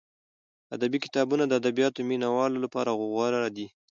ادبي 0.75 0.97
کتابونه 1.05 1.43
د 1.47 1.53
ادبیاتو 1.61 1.99
مینه 2.09 2.27
والو 2.35 2.57
لپاره 2.65 2.91
غوره 3.13 3.49
دي. 3.57 3.67